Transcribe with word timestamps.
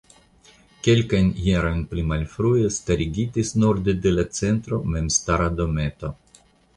Kelkajn 0.85 1.27
jarojn 1.47 1.83
pli 1.91 2.05
malfrue 2.11 2.71
starigitis 2.77 3.53
norde 3.65 3.95
de 4.07 4.15
la 4.15 4.25
centro 4.39 4.81
memstara 4.95 5.51
dometo. 5.61 6.11